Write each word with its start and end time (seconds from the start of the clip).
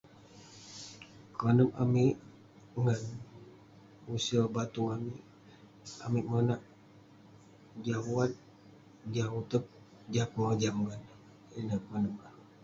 Konep 1.37 1.69
amik, 1.83 2.13
ngan 2.83 3.01
use 4.13 4.37
batung 4.55 4.89
amik, 4.95 5.21
amik 6.05 6.25
monak 6.31 6.61
jah 7.83 7.99
wat, 8.13 8.31
jah 9.13 9.29
uteg, 9.39 9.65
jah 10.13 10.27
pengojam, 10.33 10.77
ineh 11.57 11.81